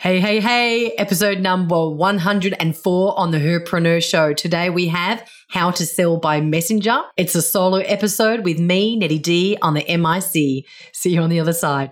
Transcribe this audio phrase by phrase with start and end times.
[0.00, 4.32] Hey, hey, hey, episode number 104 on the Herpreneur Show.
[4.32, 7.00] Today we have How to Sell by Messenger.
[7.16, 10.66] It's a solo episode with me, Nettie D, on the MIC.
[10.92, 11.90] See you on the other side.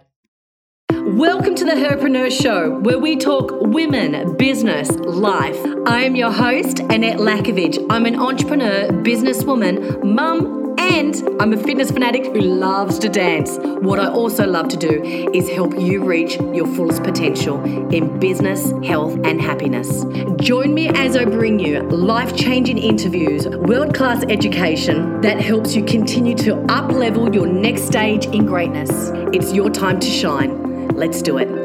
[0.92, 5.58] Welcome to the Herpreneur Show, where we talk women, business, life.
[5.86, 7.84] I am your host, Annette Lakovich.
[7.90, 13.58] I'm an entrepreneur, businesswoman, mum, and I'm a fitness fanatic who loves to dance.
[13.58, 15.02] What I also love to do
[15.32, 17.62] is help you reach your fullest potential
[17.92, 20.04] in business, health, and happiness.
[20.40, 25.84] Join me as I bring you life changing interviews, world class education that helps you
[25.84, 28.90] continue to up level your next stage in greatness.
[29.32, 30.88] It's your time to shine.
[30.88, 31.55] Let's do it.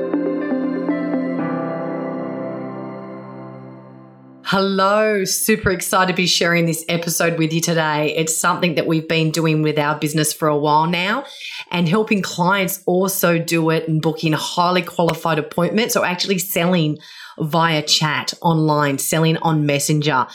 [4.54, 8.14] Hello, super excited to be sharing this episode with you today.
[8.18, 11.24] It's something that we've been doing with our business for a while now
[11.72, 16.98] and helping clients also do it and booking highly qualified appointments or actually selling
[17.40, 20.28] via chat online, selling on Messenger.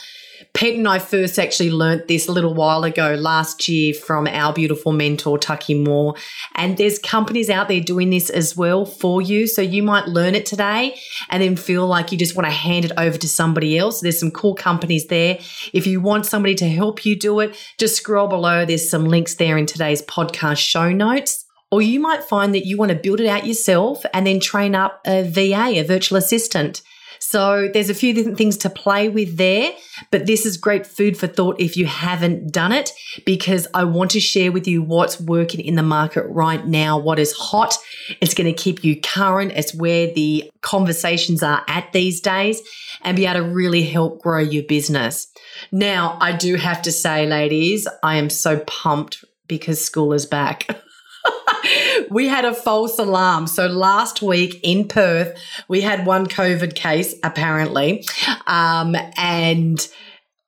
[0.53, 4.53] Pete and I first actually learnt this a little while ago last year from our
[4.53, 6.15] beautiful mentor, Taki Moore.
[6.55, 9.45] And there's companies out there doing this as well for you.
[9.45, 10.97] So you might learn it today
[11.29, 14.01] and then feel like you just want to hand it over to somebody else.
[14.01, 15.37] There's some cool companies there.
[15.73, 18.65] If you want somebody to help you do it, just scroll below.
[18.65, 21.46] There's some links there in today's podcast show notes.
[21.71, 24.73] Or you might find that you want to build it out yourself and then train
[24.73, 26.81] up a VA, a virtual assistant.
[27.19, 29.73] So there's a few different things to play with there,
[30.11, 32.91] but this is great food for thought if you haven't done it
[33.25, 37.19] because I want to share with you what's working in the market right now, what
[37.19, 37.75] is hot.
[38.21, 39.53] It's going to keep you current.
[39.55, 42.61] It's where the conversations are at these days
[43.01, 45.27] and be able to really help grow your business.
[45.71, 50.67] Now, I do have to say, ladies, I am so pumped because school is back.
[52.09, 53.47] we had a false alarm.
[53.47, 58.05] So last week in Perth, we had one COVID case apparently,
[58.45, 59.87] um, and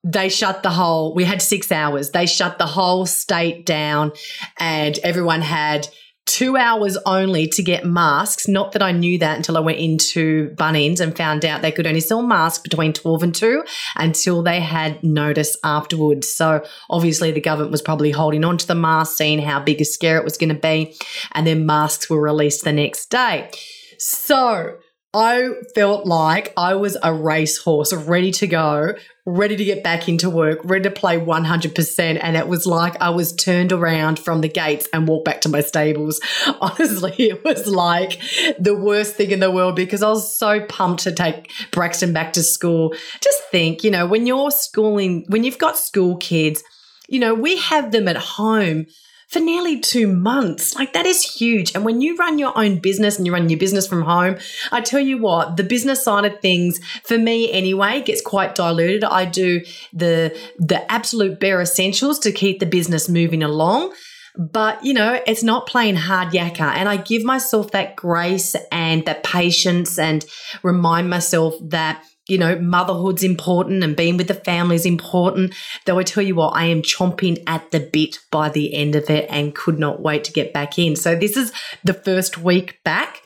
[0.04, 1.14] they shut the whole.
[1.14, 2.12] We had six hours.
[2.12, 4.14] They shut the whole state down,
[4.58, 5.88] and everyone had
[6.30, 8.48] two hours only to get masks.
[8.48, 11.88] Not that I knew that until I went into Bunnings and found out they could
[11.88, 13.64] only sell masks between 12 and 2
[13.96, 16.32] until they had notice afterwards.
[16.32, 19.86] So obviously the government was probably holding on to the mask, seeing how big a
[19.86, 20.96] scare it was going to be.
[21.32, 23.50] And then masks were released the next day.
[23.98, 24.78] So
[25.14, 28.94] I felt like I was a racehorse ready to go,
[29.26, 32.20] ready to get back into work, ready to play 100%.
[32.22, 35.50] And it was like I was turned around from the gates and walked back to
[35.50, 36.22] my stables.
[36.62, 38.22] Honestly, it was like
[38.60, 42.34] the worst thing in the world because I was so pumped to take Braxton back
[42.34, 42.94] to school.
[43.20, 46.64] Just think, you know, when you're schooling, when you've got school kids,
[47.08, 48.86] you know, we have them at home
[49.30, 50.76] for nearly two months.
[50.76, 51.74] Like that is huge.
[51.76, 54.38] And when you run your own business and you run your business from home,
[54.72, 59.04] I tell you what, the business side of things for me anyway gets quite diluted.
[59.04, 59.62] I do
[59.94, 63.94] the the absolute bare essentials to keep the business moving along.
[64.38, 66.62] But, you know, it's not playing hard yakka.
[66.62, 70.24] And I give myself that grace and that patience and
[70.64, 75.54] remind myself that you know, motherhood's important and being with the family is important.
[75.86, 79.10] Though I tell you what, I am chomping at the bit by the end of
[79.10, 80.96] it and could not wait to get back in.
[80.96, 81.52] So this is
[81.84, 83.22] the first week back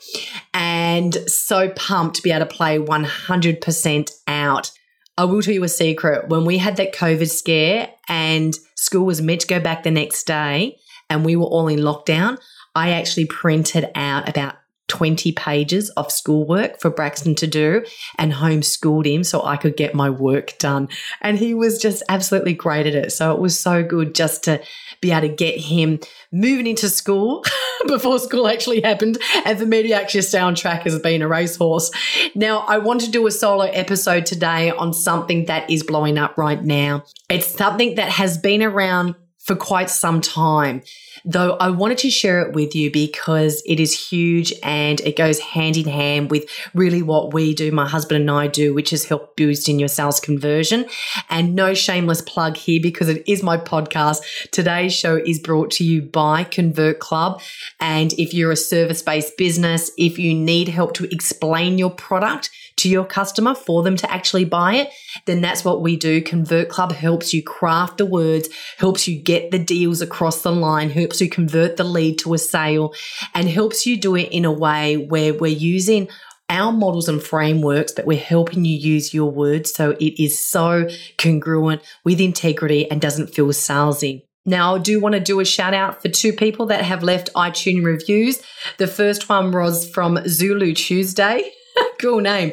[0.52, 4.70] and so pumped to be able to play 100% out.
[5.16, 6.28] I will tell you a secret.
[6.28, 10.24] When we had that COVID scare and school was meant to go back the next
[10.24, 10.78] day
[11.08, 12.38] and we were all in lockdown,
[12.74, 14.56] I actually printed out about
[14.88, 17.84] 20 pages of schoolwork for Braxton to do
[18.18, 20.88] and homeschooled him so I could get my work done.
[21.20, 23.12] And he was just absolutely great at it.
[23.12, 24.62] So it was so good just to
[25.00, 26.00] be able to get him
[26.32, 27.44] moving into school
[27.86, 31.28] before school actually happened and for me to actually stay on track as being a
[31.28, 31.90] racehorse.
[32.34, 36.36] Now, I want to do a solo episode today on something that is blowing up
[36.36, 37.04] right now.
[37.30, 40.82] It's something that has been around for quite some time
[41.24, 45.40] though I wanted to share it with you because it is huge and it goes
[45.40, 46.44] hand in hand with
[46.74, 49.88] really what we do, my husband and I do, which is help boost in your
[49.88, 50.84] sales conversion.
[51.30, 54.50] And no shameless plug here because it is my podcast.
[54.50, 57.40] Today's show is brought to you by Convert Club.
[57.80, 62.50] And if you're a service based business, if you need help to explain your product,
[62.76, 64.90] to your customer for them to actually buy it,
[65.26, 66.20] then that's what we do.
[66.20, 68.48] Convert Club helps you craft the words,
[68.78, 72.38] helps you get the deals across the line, helps you convert the lead to a
[72.38, 72.92] sale,
[73.34, 76.08] and helps you do it in a way where we're using
[76.48, 80.86] our models and frameworks, but we're helping you use your words so it is so
[81.16, 84.22] congruent with integrity and doesn't feel salesy.
[84.46, 87.32] Now, I do want to do a shout out for two people that have left
[87.34, 88.42] iTunes reviews.
[88.76, 91.50] The first one was from Zulu Tuesday.
[92.00, 92.52] cool name.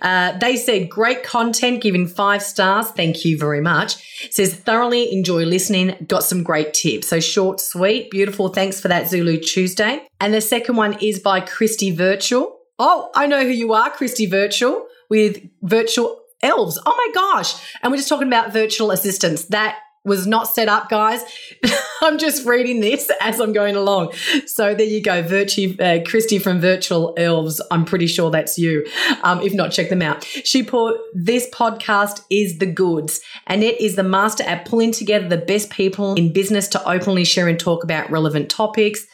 [0.00, 2.88] Uh, they said, great content, given five stars.
[2.90, 4.28] Thank you very much.
[4.30, 5.96] Says, thoroughly enjoy listening.
[6.08, 7.08] Got some great tips.
[7.08, 8.48] So short, sweet, beautiful.
[8.48, 10.06] Thanks for that, Zulu Tuesday.
[10.20, 12.58] And the second one is by Christy Virtual.
[12.78, 16.80] Oh, I know who you are, Christy Virtual, with Virtual Elves.
[16.84, 17.54] Oh my gosh.
[17.82, 19.44] And we're just talking about virtual assistants.
[19.46, 21.22] That was not set up, guys.
[22.02, 24.12] I'm just reading this as I'm going along.
[24.46, 27.60] So there you go, Virtue, uh, Christy from Virtual Elves.
[27.70, 28.84] I'm pretty sure that's you.
[29.22, 30.24] Um, if not, check them out.
[30.24, 33.20] She put, This podcast is the goods.
[33.46, 37.24] and it is the master at pulling together the best people in business to openly
[37.24, 39.06] share and talk about relevant topics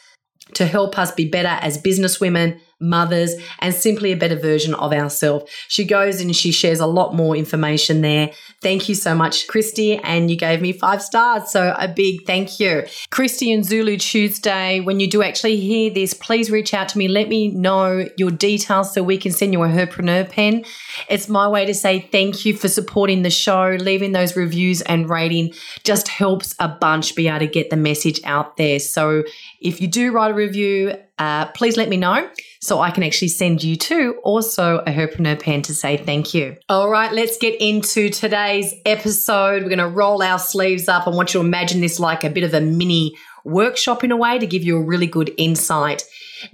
[0.55, 5.51] to help us be better as businesswomen mothers, and simply a better version of ourselves.
[5.67, 8.31] She goes and she shares a lot more information there.
[8.61, 9.97] Thank you so much, Christy.
[9.97, 11.51] And you gave me five stars.
[11.51, 12.83] So a big thank you.
[13.09, 17.07] Christy and Zulu Tuesday, when you do actually hear this, please reach out to me.
[17.07, 20.65] Let me know your details so we can send you a Herpreneur pen.
[21.09, 23.77] It's my way to say thank you for supporting the show.
[23.79, 25.53] Leaving those reviews and rating
[25.83, 28.79] just helps a bunch be able to get the message out there.
[28.79, 29.23] So
[29.61, 32.29] if you do write a review, uh, please let me know
[32.69, 36.55] so I can actually send you to also a Herpreneur pen to say thank you.
[36.69, 39.63] All right, let's get into today's episode.
[39.63, 41.07] We're going to roll our sleeves up.
[41.07, 44.15] I want you to imagine this like a bit of a mini workshop in a
[44.15, 46.03] way to give you a really good insight.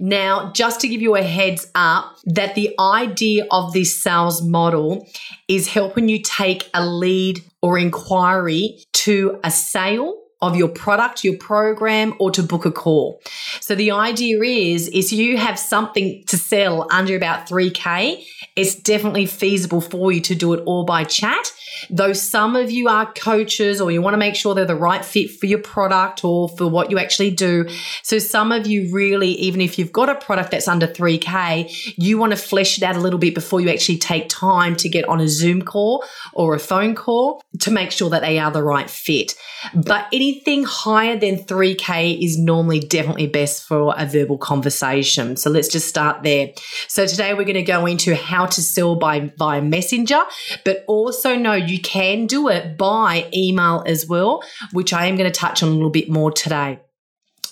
[0.00, 5.06] Now, just to give you a heads up, that the idea of this sales model
[5.48, 11.36] is helping you take a lead or inquiry to a sale of your product, your
[11.38, 13.22] program, or to book a call.
[13.60, 18.24] So the idea is, is you have something to sell under about 3K,
[18.54, 21.52] it's definitely feasible for you to do it all by chat.
[21.90, 25.04] Though some of you are coaches or you want to make sure they're the right
[25.04, 27.68] fit for your product or for what you actually do.
[28.02, 32.16] So some of you really, even if you've got a product that's under 3K, you
[32.18, 35.06] want to flesh it out a little bit before you actually take time to get
[35.06, 38.62] on a Zoom call or a phone call to make sure that they are the
[38.62, 39.34] right fit.
[39.74, 45.36] But anything higher than 3K is normally definitely best for a verbal conversation.
[45.36, 46.50] So let's just start there.
[46.88, 50.22] So today we're going to go into how to sell by via messenger,
[50.64, 54.42] but also know you can do it by email as well,
[54.72, 56.80] which I am going to touch on a little bit more today.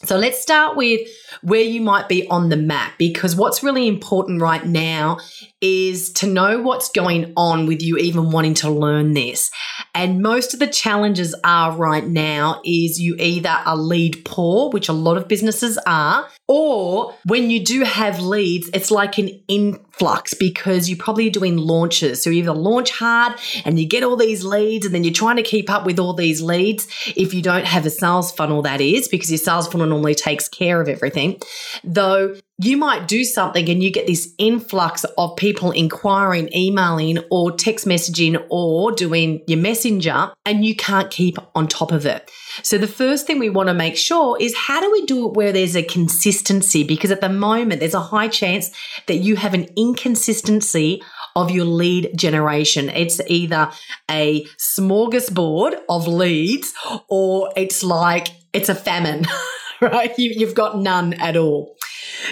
[0.03, 1.09] So let's start with
[1.43, 5.19] where you might be on the map because what's really important right now
[5.65, 9.51] is to know what's going on with you even wanting to learn this.
[9.95, 14.91] And most of the challenges are right now is you either are lead poor, which
[14.91, 20.35] a lot of businesses are, or when you do have leads, it's like an influx
[20.35, 22.23] because you're probably doing launches.
[22.23, 25.37] So you either launch hard and you get all these leads and then you're trying
[25.37, 26.87] to keep up with all these leads
[27.17, 30.47] if you don't have a sales funnel that is because your sales funnel normally takes
[30.47, 31.41] care of everything.
[31.83, 37.51] Though you might do something and you get this influx of people inquiring, emailing, or
[37.51, 42.31] text messaging, or doing your messenger, and you can't keep on top of it.
[42.63, 45.35] So, the first thing we want to make sure is how do we do it
[45.35, 46.85] where there's a consistency?
[46.85, 48.71] Because at the moment, there's a high chance
[49.07, 51.03] that you have an inconsistency
[51.35, 52.89] of your lead generation.
[52.91, 53.73] It's either
[54.09, 56.73] a smorgasbord of leads
[57.09, 59.27] or it's like it's a famine,
[59.81, 60.17] right?
[60.19, 61.77] You, have got none at all.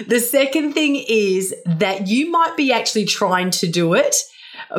[0.07, 4.15] The second thing is that you might be actually trying to do it,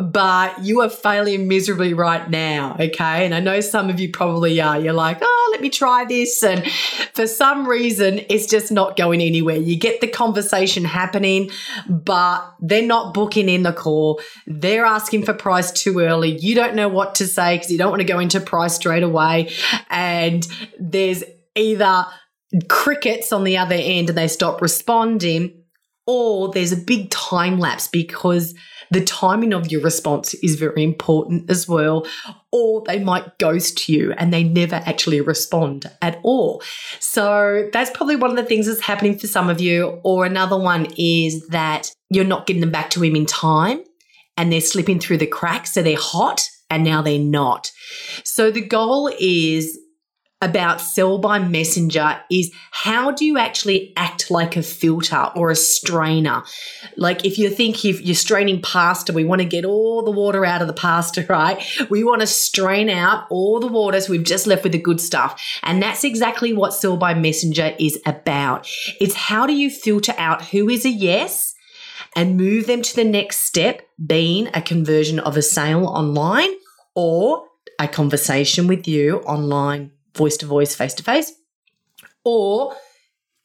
[0.01, 2.75] but you are failing miserably right now.
[2.79, 3.25] Okay.
[3.25, 4.79] And I know some of you probably are.
[4.79, 6.43] You're like, oh, let me try this.
[6.43, 6.69] And
[7.13, 9.57] for some reason, it's just not going anywhere.
[9.57, 11.49] You get the conversation happening,
[11.87, 14.21] but they're not booking in the call.
[14.47, 16.37] They're asking for price too early.
[16.37, 19.03] You don't know what to say because you don't want to go into price straight
[19.03, 19.51] away.
[19.89, 20.45] And
[20.77, 21.23] there's
[21.55, 22.05] either
[22.69, 25.63] crickets on the other end and they stop responding,
[26.07, 28.53] or there's a big time lapse because
[28.91, 32.05] the timing of your response is very important as well.
[32.51, 36.61] Or they might ghost you and they never actually respond at all.
[36.99, 39.99] So that's probably one of the things that's happening for some of you.
[40.03, 43.79] Or another one is that you're not getting them back to him in time
[44.37, 45.73] and they're slipping through the cracks.
[45.73, 47.71] So they're hot and now they're not.
[48.23, 49.79] So the goal is
[50.41, 55.55] about sell by messenger is how do you actually act like a filter or a
[55.55, 56.43] strainer?
[56.97, 60.61] Like if you think you're straining pasta, we want to get all the water out
[60.61, 61.63] of the pasta, right?
[61.89, 64.99] We want to strain out all the water so we've just left with the good
[64.99, 65.41] stuff.
[65.63, 68.69] And that's exactly what sell by messenger is about.
[68.99, 71.55] It's how do you filter out who is a yes
[72.15, 76.49] and move them to the next step, being a conversion of a sale online
[76.93, 77.45] or
[77.79, 81.33] a conversation with you online voice to voice, face to face,
[82.23, 82.75] or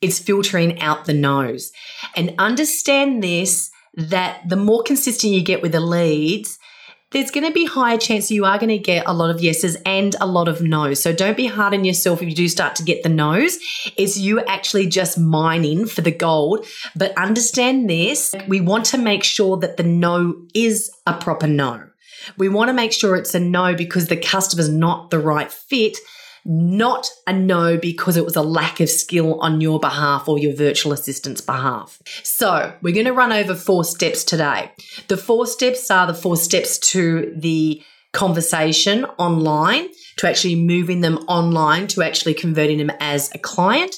[0.01, 1.73] it's filtering out the no's.
[2.17, 6.59] And understand this that the more consistent you get with the leads,
[7.13, 9.77] there's going to be higher chance you are going to get a lot of yeses
[9.85, 11.03] and a lot of no's.
[11.03, 13.59] So don't be hard on yourself if you do start to get the no's.
[13.97, 16.67] It's you actually just mining for the gold.
[16.95, 21.89] But understand this, we want to make sure that the no is a proper no.
[22.39, 25.99] We want to make sure it's a no because the customer's not the right fit
[26.45, 30.55] not a no because it was a lack of skill on your behalf or your
[30.55, 32.01] virtual assistant's behalf.
[32.23, 34.73] So, we're going to run over four steps today.
[35.09, 37.83] The four steps are the four steps to the
[38.13, 43.97] conversation online, to actually moving them online, to actually converting them as a client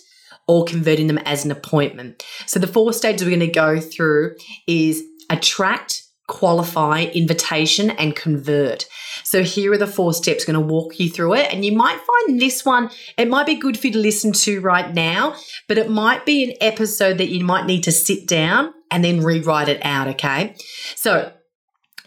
[0.48, 2.24] or converting them as an appointment.
[2.46, 8.86] So, the four stages we're going to go through is attract, qualify, invitation, and convert.
[9.24, 11.52] So here are the four steps going to walk you through it.
[11.52, 14.60] And you might find this one, it might be good for you to listen to
[14.60, 15.36] right now,
[15.68, 19.22] but it might be an episode that you might need to sit down and then
[19.22, 20.08] rewrite it out.
[20.08, 20.54] Okay.
[20.96, 21.32] So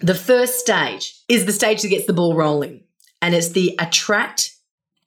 [0.01, 2.84] the first stage is the stage that gets the ball rolling
[3.22, 4.51] and it's the attract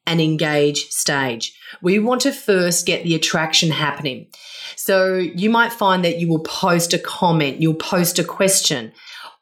[0.07, 1.55] and engage stage.
[1.83, 4.29] We want to first get the attraction happening.
[4.75, 8.93] So you might find that you will post a comment, you'll post a question,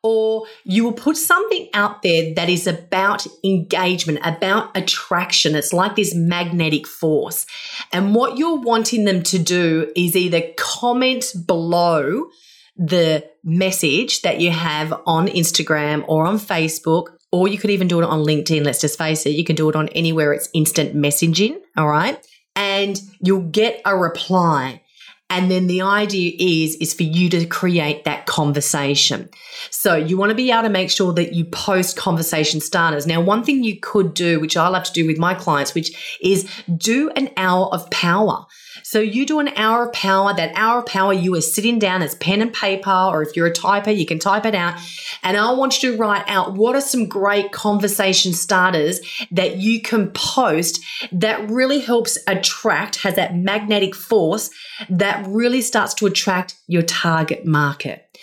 [0.06, 5.56] or you will put something out there that is about engagement, about attraction.
[5.56, 7.44] It's like this magnetic force.
[7.92, 12.28] And what you're wanting them to do is either comment below
[12.76, 17.98] the message that you have on Instagram or on Facebook, or you could even do
[17.98, 18.64] it on LinkedIn.
[18.64, 21.56] Let's just face it, you can do it on anywhere it's instant messaging.
[21.76, 22.24] All right.
[22.54, 24.82] And you'll get a reply.
[25.28, 29.28] And then the idea is, is for you to create that conversation.
[29.70, 33.06] So you want to be able to make sure that you post conversation starters.
[33.06, 36.16] Now, one thing you could do, which I love to do with my clients, which
[36.20, 38.46] is do an hour of power.
[38.88, 40.32] So you do an hour of power.
[40.32, 43.48] That hour of power, you are sitting down as pen and paper, or if you're
[43.48, 44.78] a typer, you can type it out.
[45.24, 49.00] And I want you to write out what are some great conversation starters
[49.32, 54.50] that you can post that really helps attract, has that magnetic force
[54.88, 58.16] that really starts to attract your target market.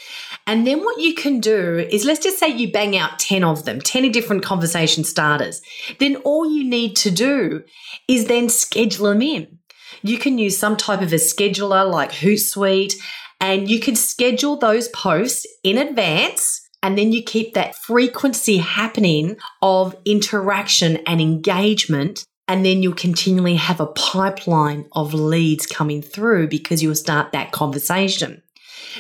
[0.48, 3.66] And then what you can do is let's just say you bang out 10 of
[3.66, 5.62] them, 10 different conversation starters.
[6.00, 7.64] Then all you need to do
[8.08, 9.60] is then schedule them in.
[10.04, 12.96] You can use some type of a scheduler like Hootsuite,
[13.40, 16.60] and you can schedule those posts in advance.
[16.82, 22.26] And then you keep that frequency happening of interaction and engagement.
[22.50, 27.54] And then you'll continually have a pipeline of leads coming through because you'll start that
[27.54, 28.44] conversation.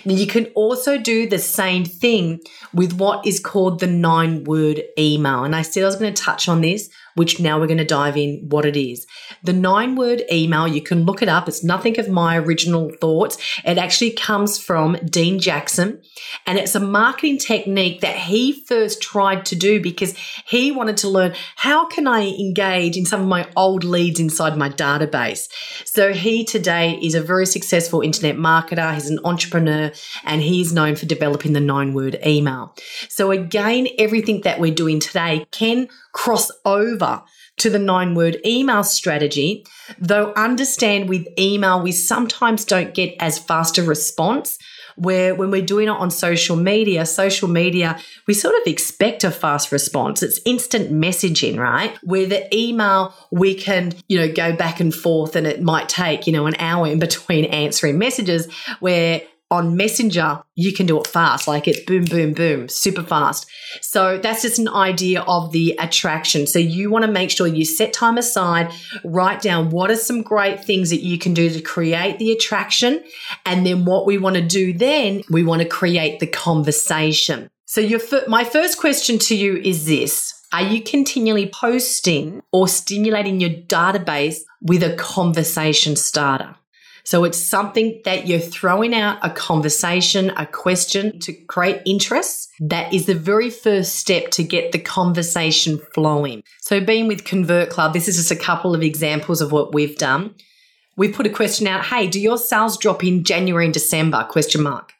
[0.05, 2.39] Now, you can also do the same thing
[2.73, 5.43] with what is called the nine word email.
[5.43, 7.85] And I said I was going to touch on this which now we're going to
[7.85, 9.05] dive in what it is.
[9.43, 11.47] The nine word email, you can look it up.
[11.47, 13.37] It's nothing of my original thoughts.
[13.63, 16.01] It actually comes from Dean Jackson
[16.45, 20.15] and it's a marketing technique that he first tried to do because
[20.45, 24.57] he wanted to learn how can I engage in some of my old leads inside
[24.57, 25.49] my database.
[25.85, 28.93] So he today is a very successful internet marketer.
[28.93, 29.91] He's an entrepreneur
[30.23, 32.75] and he's known for developing the nine word email.
[33.09, 37.02] So again, everything that we're doing today can cross over
[37.57, 39.65] to the nine word email strategy.
[39.99, 44.57] Though understand with email, we sometimes don't get as fast a response.
[44.95, 49.31] Where when we're doing it on social media, social media, we sort of expect a
[49.31, 50.21] fast response.
[50.21, 51.97] It's instant messaging, right?
[52.03, 56.27] Where the email, we can, you know, go back and forth and it might take,
[56.27, 61.05] you know, an hour in between answering messages where on Messenger, you can do it
[61.05, 61.47] fast.
[61.47, 63.47] Like it's boom, boom, boom, super fast.
[63.81, 66.47] So that's just an idea of the attraction.
[66.47, 70.23] So you want to make sure you set time aside, write down what are some
[70.23, 73.03] great things that you can do to create the attraction.
[73.45, 77.49] And then what we want to do then, we want to create the conversation.
[77.65, 80.33] So your my first question to you is this.
[80.51, 86.55] Are you continually posting or stimulating your database with a conversation starter?
[87.05, 92.49] So it's something that you're throwing out a conversation, a question to create interest.
[92.61, 96.43] That is the very first step to get the conversation flowing.
[96.61, 99.97] So being with Convert Club, this is just a couple of examples of what we've
[99.97, 100.35] done.
[100.95, 104.25] We put a question out, hey, do your sales drop in January and December?
[104.29, 104.93] Question mark.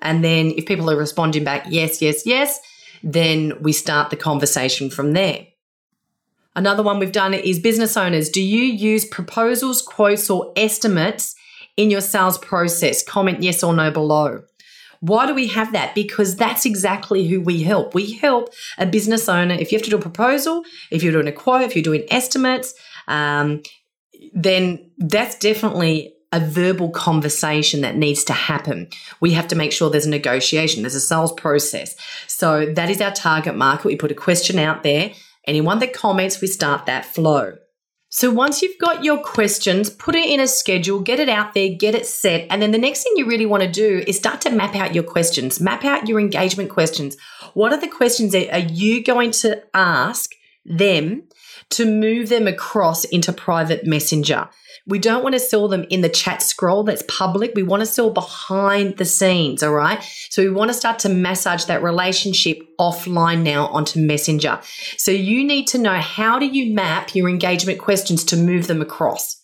[0.00, 2.58] And then if people are responding back, yes, yes, yes,
[3.02, 5.46] then we start the conversation from there.
[6.56, 8.28] Another one we've done is business owners.
[8.28, 11.34] Do you use proposals, quotes, or estimates
[11.76, 13.02] in your sales process?
[13.02, 14.42] Comment yes or no below.
[15.00, 15.94] Why do we have that?
[15.94, 17.94] Because that's exactly who we help.
[17.94, 19.54] We help a business owner.
[19.54, 22.04] If you have to do a proposal, if you're doing a quote, if you're doing
[22.10, 22.72] estimates,
[23.06, 23.62] um,
[24.32, 28.88] then that's definitely a verbal conversation that needs to happen.
[29.20, 31.94] We have to make sure there's a negotiation, there's a sales process.
[32.26, 33.86] So that is our target market.
[33.86, 35.12] We put a question out there.
[35.46, 37.52] Anyone that comments, we start that flow.
[38.16, 41.70] So once you've got your questions, put it in a schedule, get it out there,
[41.74, 42.46] get it set.
[42.48, 44.94] And then the next thing you really want to do is start to map out
[44.94, 47.16] your questions, map out your engagement questions.
[47.54, 50.30] What are the questions that are you going to ask
[50.64, 51.24] them
[51.70, 54.48] to move them across into private messenger?
[54.86, 57.52] We don't want to sell them in the chat scroll that's public.
[57.54, 59.62] We want to sell behind the scenes.
[59.62, 60.02] All right.
[60.28, 64.60] So we want to start to massage that relationship offline now onto Messenger.
[64.98, 68.82] So you need to know how do you map your engagement questions to move them
[68.82, 69.40] across?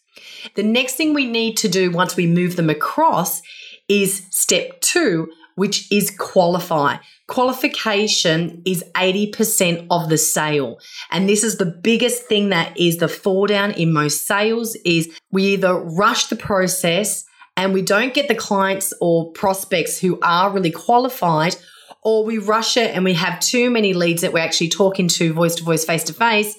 [0.56, 3.40] The next thing we need to do once we move them across
[3.88, 6.96] is step two, which is qualify.
[7.28, 10.78] Qualification is 80% of the sale.
[11.10, 15.08] And this is the biggest thing that is the fall down in most sales is
[15.30, 17.24] we either rush the process
[17.56, 21.56] and we don't get the clients or prospects who are really qualified
[22.02, 25.32] or we rush it and we have too many leads that we're actually talking to
[25.32, 26.56] voice to voice, face to face,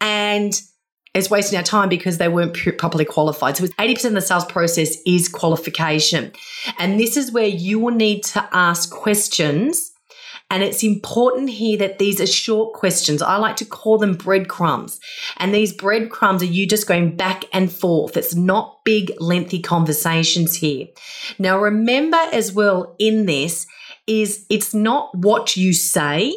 [0.00, 0.60] and
[1.14, 3.56] it's wasting our time because they weren't properly qualified.
[3.56, 6.32] So 80% of the sales process is qualification.
[6.78, 9.92] And this is where you will need to ask questions.
[10.50, 13.20] And it's important here that these are short questions.
[13.20, 15.00] I like to call them breadcrumbs.
[15.36, 18.16] And these breadcrumbs are you just going back and forth.
[18.16, 20.86] It's not big, lengthy conversations here.
[21.38, 23.66] Now, remember as well in this
[24.06, 26.34] is it's not what you say.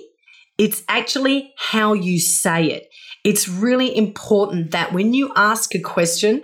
[0.57, 2.89] It's actually how you say it
[3.25, 6.43] it's really important that when you ask a question,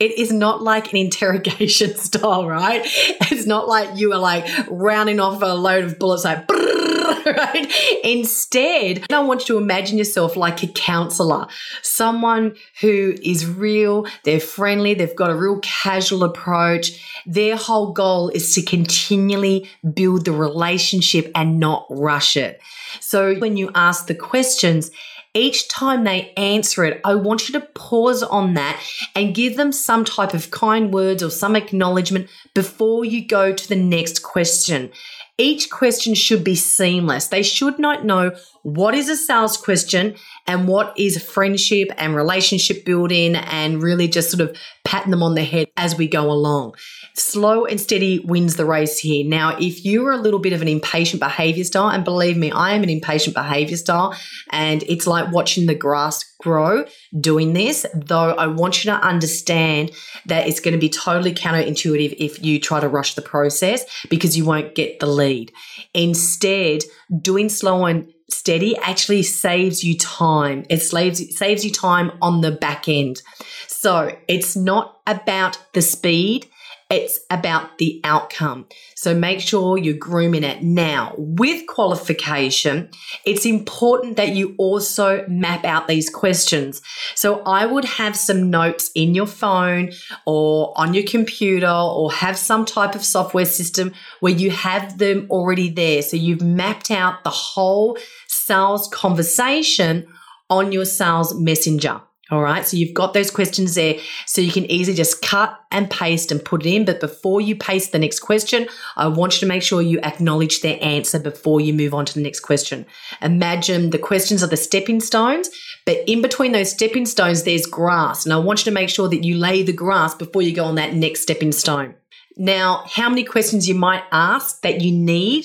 [0.00, 2.82] it is not like an interrogation style, right?
[3.30, 6.50] It's not like you are like rounding off a load of bullets like,
[7.26, 7.72] right?
[8.02, 11.46] Instead, I want you to imagine yourself like a counselor,
[11.82, 17.22] someone who is real, they're friendly, they've got a real casual approach.
[17.26, 22.60] Their whole goal is to continually build the relationship and not rush it.
[23.00, 24.90] So when you ask the questions,
[25.34, 28.82] each time they answer it, I want you to pause on that
[29.14, 33.68] and give them some type of kind words or some acknowledgement before you go to
[33.68, 34.90] the next question.
[35.38, 37.28] Each question should be seamless.
[37.28, 40.14] They should not know what is a sales question
[40.46, 45.34] and what is friendship and relationship building and really just sort of patting them on
[45.34, 46.74] the head as we go along.
[47.14, 49.24] Slow and steady wins the race here.
[49.26, 52.50] Now, if you are a little bit of an impatient behavior style, and believe me,
[52.50, 54.16] I am an impatient behavior style,
[54.50, 56.84] and it's like watching the grass grow
[57.18, 59.92] doing this, though I want you to understand
[60.26, 64.36] that it's going to be totally counterintuitive if you try to rush the process because
[64.36, 65.52] you won't get the lead.
[65.94, 66.82] Instead,
[67.20, 70.64] doing slow and steady actually saves you time.
[70.68, 73.22] It saves, saves you time on the back end.
[73.68, 76.48] So it's not about the speed.
[76.92, 78.66] It's about the outcome.
[78.96, 81.14] So make sure you're grooming it now.
[81.16, 82.90] With qualification,
[83.24, 86.82] it's important that you also map out these questions.
[87.14, 89.92] So I would have some notes in your phone
[90.26, 95.26] or on your computer or have some type of software system where you have them
[95.30, 96.02] already there.
[96.02, 97.96] So you've mapped out the whole
[98.32, 100.06] sales conversation
[100.50, 102.00] on your sales messenger.
[102.32, 102.66] All right.
[102.66, 103.96] So you've got those questions there.
[104.26, 106.86] So you can easily just cut and paste and put it in.
[106.86, 110.62] But before you paste the next question, I want you to make sure you acknowledge
[110.62, 112.86] their answer before you move on to the next question.
[113.20, 115.50] Imagine the questions are the stepping stones,
[115.84, 118.24] but in between those stepping stones, there's grass.
[118.24, 120.64] And I want you to make sure that you lay the grass before you go
[120.64, 121.96] on that next stepping stone.
[122.38, 125.44] Now, how many questions you might ask that you need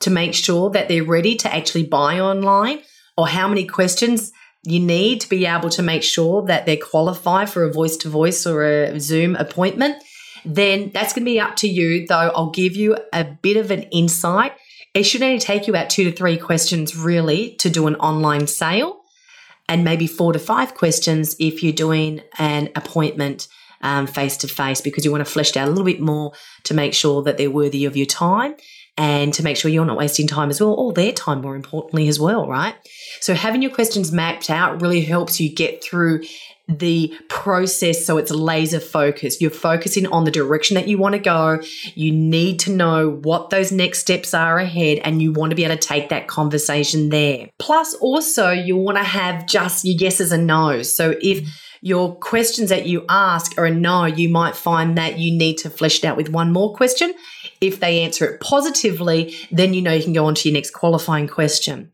[0.00, 2.80] to make sure that they're ready to actually buy online,
[3.16, 4.32] or how many questions
[4.64, 8.08] you need to be able to make sure that they qualify for a voice to
[8.08, 10.02] voice or a Zoom appointment,
[10.44, 12.06] then that's going to be up to you.
[12.06, 14.52] Though I'll give you a bit of an insight.
[14.92, 18.46] It should only take you about two to three questions really to do an online
[18.46, 19.02] sale,
[19.68, 23.48] and maybe four to five questions if you're doing an appointment
[24.08, 26.32] face to face because you want to flesh out a little bit more
[26.64, 28.54] to make sure that they're worthy of your time
[29.00, 32.06] and to make sure you're not wasting time as well, or their time more importantly
[32.06, 32.74] as well, right?
[33.22, 36.22] So having your questions mapped out really helps you get through
[36.68, 39.40] the process so it's laser focused.
[39.40, 41.62] You're focusing on the direction that you want to go.
[41.94, 45.64] You need to know what those next steps are ahead and you want to be
[45.64, 47.48] able to take that conversation there.
[47.58, 50.94] Plus, also, you want to have just your yeses and nos.
[50.94, 51.48] So if
[51.80, 55.70] your questions that you ask are a no, you might find that you need to
[55.70, 57.14] flesh it out with one more question.
[57.60, 60.70] If they answer it positively, then you know you can go on to your next
[60.70, 61.92] qualifying question.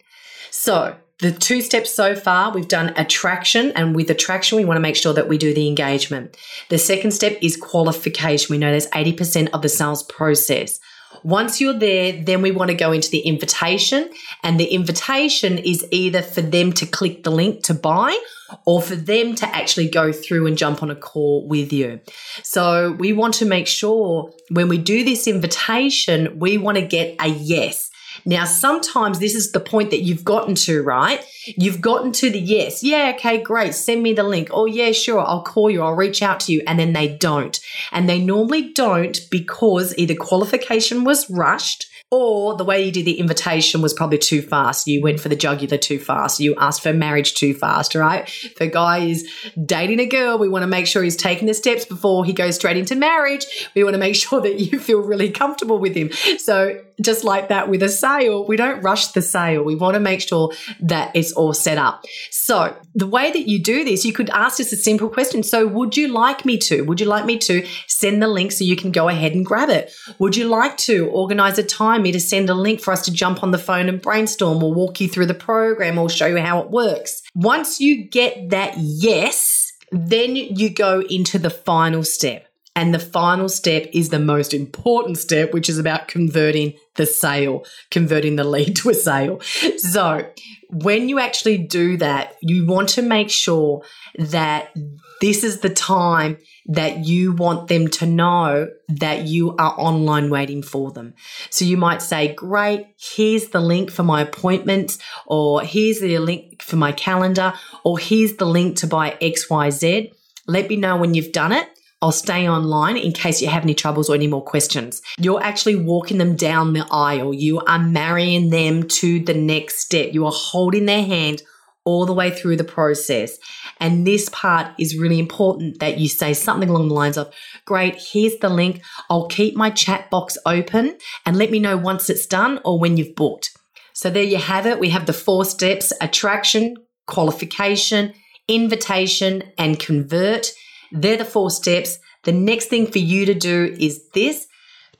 [0.50, 4.83] So, the two steps so far, we've done attraction, and with attraction, we want to
[4.83, 6.37] make sure that we do the engagement.
[6.68, 8.52] The second step is qualification.
[8.52, 10.79] We know there's 80% of the sales process.
[11.22, 14.11] Once you're there, then we want to go into the invitation.
[14.42, 18.18] And the invitation is either for them to click the link to buy
[18.64, 22.00] or for them to actually go through and jump on a call with you.
[22.42, 27.16] So we want to make sure when we do this invitation, we want to get
[27.20, 27.86] a yes.
[28.26, 31.24] Now, sometimes this is the point that you've gotten to, right?
[31.46, 32.82] You've gotten to the yes.
[32.82, 33.74] Yeah, okay, great.
[33.74, 34.48] Send me the link.
[34.50, 35.20] Oh, yeah, sure.
[35.20, 35.80] I'll call you.
[35.82, 36.62] I'll reach out to you.
[36.66, 37.58] And then they don't.
[37.92, 43.18] And they normally don't because either qualification was rushed or the way you did the
[43.18, 44.86] invitation was probably too fast.
[44.86, 46.38] You went for the jugular too fast.
[46.38, 48.28] You asked for marriage too fast, right?
[48.44, 49.28] If a guy is
[49.64, 52.54] dating a girl, we want to make sure he's taking the steps before he goes
[52.54, 53.68] straight into marriage.
[53.74, 56.10] We want to make sure that you feel really comfortable with him.
[56.38, 59.62] So just like that with a sale, we don't rush the sale.
[59.62, 62.04] We want to make sure that it's all set up.
[62.30, 65.42] So the way that you do this, you could ask just a simple question.
[65.42, 66.82] So would you like me to?
[66.82, 69.68] Would you like me to send the link so you can go ahead and grab
[69.68, 69.92] it?
[70.18, 73.12] Would you like to organize a time me to send a link for us to
[73.12, 76.38] jump on the phone and brainstorm or walk you through the program or show you
[76.38, 77.22] how it works?
[77.35, 82.45] Once you get that yes, then you go into the final step.
[82.76, 87.64] And the final step is the most important step, which is about converting the sale,
[87.90, 89.40] converting the lead to a sale.
[89.78, 90.30] So
[90.68, 93.82] when you actually do that, you want to make sure
[94.18, 94.74] that
[95.22, 96.36] this is the time
[96.66, 101.14] that you want them to know that you are online waiting for them.
[101.48, 106.62] So you might say, great, here's the link for my appointment, or here's the link
[106.62, 110.12] for my calendar, or here's the link to buy XYZ.
[110.46, 111.68] Let me know when you've done it.
[112.02, 115.00] I'll stay online in case you have any troubles or any more questions.
[115.18, 117.32] You're actually walking them down the aisle.
[117.32, 120.12] You are marrying them to the next step.
[120.12, 121.42] You are holding their hand
[121.87, 123.38] all the way through the process.
[123.80, 127.32] And this part is really important that you say something along the lines of,
[127.64, 128.82] great, here's the link.
[129.09, 132.96] I'll keep my chat box open and let me know once it's done or when
[132.96, 133.56] you've booked.
[133.94, 134.80] So there you have it.
[134.80, 138.12] We have the four steps attraction, qualification,
[138.48, 140.52] invitation, and convert.
[140.92, 141.99] They're the four steps.
[142.25, 144.46] The next thing for you to do is this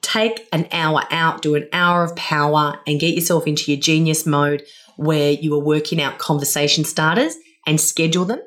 [0.03, 4.27] take an hour out, do an hour of power, and get yourself into your genius
[4.27, 4.63] mode
[4.97, 8.41] where you are working out conversation starters and schedule them.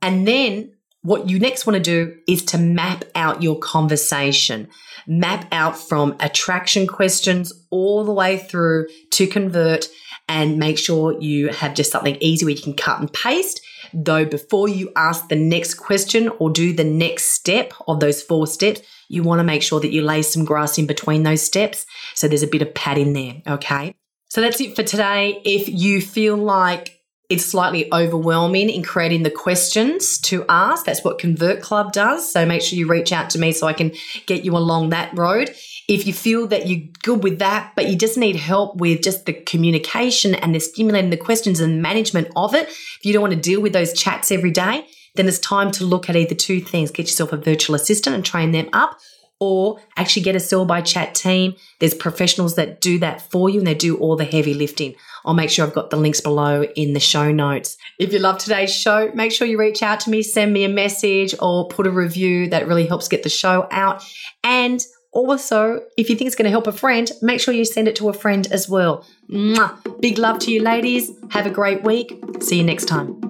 [0.00, 4.68] And then what you next want to do is to map out your conversation,
[5.06, 9.88] map out from attraction questions all the way through to convert
[10.28, 13.60] and make sure you have just something easy where you can cut and paste
[13.94, 18.46] Though before you ask the next question or do the next step of those four
[18.46, 21.86] steps, you want to make sure that you lay some grass in between those steps.
[22.14, 23.42] So there's a bit of pad in there.
[23.46, 23.94] Okay.
[24.28, 25.40] So that's it for today.
[25.44, 30.84] If you feel like it's slightly overwhelming in creating the questions to ask.
[30.84, 32.30] That's what Convert Club does.
[32.30, 33.92] So make sure you reach out to me so I can
[34.26, 35.54] get you along that road.
[35.88, 39.26] If you feel that you're good with that, but you just need help with just
[39.26, 43.34] the communication and the stimulating the questions and management of it, if you don't want
[43.34, 46.60] to deal with those chats every day, then it's time to look at either two
[46.60, 48.98] things get yourself a virtual assistant and train them up,
[49.40, 51.54] or actually get a sell by chat team.
[51.80, 54.94] There's professionals that do that for you and they do all the heavy lifting.
[55.24, 57.76] I'll make sure I've got the links below in the show notes.
[57.98, 60.68] If you love today's show, make sure you reach out to me, send me a
[60.68, 64.02] message or put a review that really helps get the show out.
[64.42, 64.80] And
[65.14, 67.96] also, if you think it's going to help a friend, make sure you send it
[67.96, 69.06] to a friend as well.
[69.30, 70.00] Mwah.
[70.00, 71.10] Big love to you, ladies.
[71.30, 72.20] Have a great week.
[72.40, 73.20] See you next time.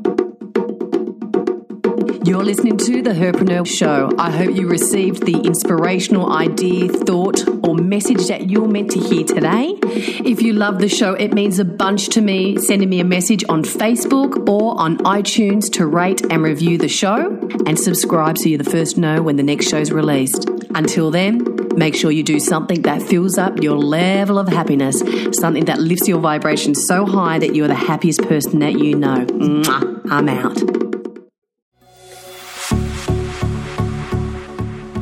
[2.27, 4.11] You're listening to The Herpreneur Show.
[4.19, 9.25] I hope you received the inspirational idea, thought, or message that you're meant to hear
[9.25, 9.75] today.
[9.85, 13.45] If you love the show, it means a bunch to me sending me a message
[13.51, 18.57] on Facebook or on iTunes to rate and review the show and subscribe so you're
[18.57, 20.49] the first to know when the next show's released.
[20.75, 25.65] Until then, make sure you do something that fills up your level of happiness, something
[25.67, 29.27] that lifts your vibration so high that you're the happiest person that you know.
[29.27, 30.11] Mwah.
[30.11, 30.85] I'm out.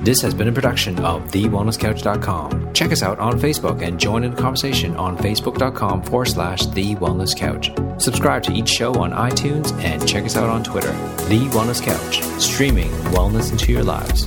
[0.05, 2.73] This has been a production of TheWellnessCouch.com.
[2.73, 6.97] Check us out on Facebook and join in the conversation on Facebook.com forward slash The
[6.97, 7.71] Wellness Couch.
[8.03, 10.91] Subscribe to each show on iTunes and check us out on Twitter.
[11.29, 14.27] The Wellness Couch, streaming wellness into your lives.